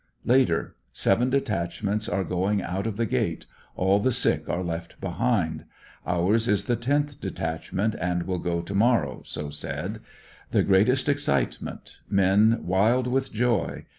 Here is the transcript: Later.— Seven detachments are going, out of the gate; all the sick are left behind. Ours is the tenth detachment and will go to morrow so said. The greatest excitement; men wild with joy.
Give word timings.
Later.— 0.25 0.73
Seven 1.03 1.29
detachments 1.29 2.09
are 2.09 2.23
going, 2.23 2.59
out 2.59 2.87
of 2.87 2.97
the 2.97 3.05
gate; 3.05 3.45
all 3.75 3.99
the 3.99 4.11
sick 4.11 4.49
are 4.49 4.63
left 4.63 4.99
behind. 4.99 5.65
Ours 6.07 6.47
is 6.47 6.65
the 6.65 6.75
tenth 6.75 7.21
detachment 7.21 7.93
and 8.01 8.23
will 8.23 8.39
go 8.39 8.63
to 8.63 8.73
morrow 8.73 9.21
so 9.23 9.51
said. 9.51 9.99
The 10.49 10.63
greatest 10.63 11.07
excitement; 11.07 11.99
men 12.09 12.61
wild 12.63 13.05
with 13.05 13.31
joy. 13.31 13.85